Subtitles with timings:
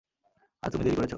[0.63, 1.09] আর তুমি দেরি করেছ।